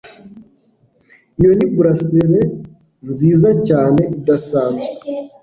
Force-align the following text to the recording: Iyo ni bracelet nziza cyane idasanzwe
Iyo 1.39 1.51
ni 1.57 1.65
bracelet 1.75 2.51
nziza 3.09 3.49
cyane 3.67 4.01
idasanzwe 4.17 4.87